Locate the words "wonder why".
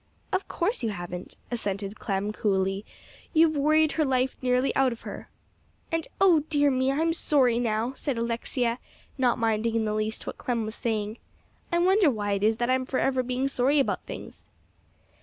11.77-12.31